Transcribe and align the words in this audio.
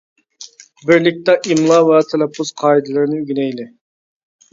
بىرلىكتە 0.89 1.35
ئىملا 1.49 1.77
ۋە 1.87 1.99
تەلەپپۇز 2.13 2.53
قائىدىلىرىنى 2.63 3.21
ئۆگىنەيلى! 3.21 3.67